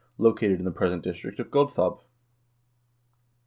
located 0.17 0.57
in 0.57 0.65
the 0.65 0.71
present 0.71 1.03
district 1.03 1.39
of 1.39 1.51
Godthaab. 1.51 1.99